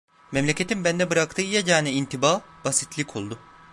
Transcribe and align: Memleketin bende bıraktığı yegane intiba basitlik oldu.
Memleketin 0.31 0.83
bende 0.83 1.09
bıraktığı 1.09 1.41
yegane 1.41 1.91
intiba 1.91 2.41
basitlik 2.65 3.15
oldu. 3.15 3.39